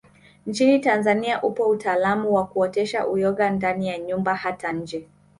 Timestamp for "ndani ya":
3.49-3.97